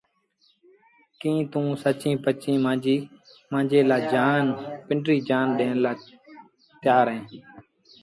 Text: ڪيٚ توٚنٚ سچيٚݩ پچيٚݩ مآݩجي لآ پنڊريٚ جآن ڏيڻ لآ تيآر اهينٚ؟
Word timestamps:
ڪيٚ 1.19 1.49
توٚنٚ 1.51 1.79
سچيٚݩ 1.83 2.21
پچيٚݩ 2.23 2.63
مآݩجي 3.51 3.79
لآ 3.89 3.97
پنڊريٚ 4.87 5.25
جآن 5.29 5.45
ڏيڻ 5.57 5.73
لآ 5.83 5.91
تيآر 6.81 7.07
اهينٚ؟ 7.11 7.27